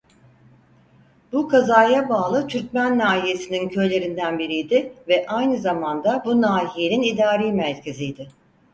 Bu 1.31 1.47
kazaya 1.47 2.09
bağlı 2.09 2.47
Türkmen 2.47 2.97
nahiyesinin 2.97 3.69
köylerinden 3.69 4.39
biriydi 4.39 4.93
ve 5.07 5.25
aynı 5.27 5.57
zamanda 5.57 6.21
bu 6.25 6.41
nahiyenin 6.41 7.01
idari 7.01 7.51
merkeziydi. 7.51 8.27